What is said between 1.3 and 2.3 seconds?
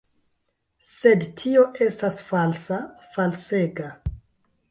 tio estas